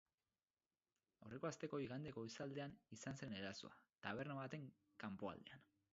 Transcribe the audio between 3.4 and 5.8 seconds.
erasoa, taberna baten kanpoaldean.